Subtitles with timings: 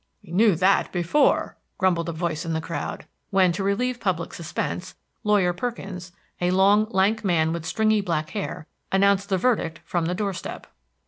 [0.23, 4.95] "We knew that before," grumbled a voice in the crowd, when, to relieve public suspense,
[5.23, 10.15] Lawyer Perkins a long, lank man, with stringy black hair announced the verdict from the
[10.15, 10.65] doorstep.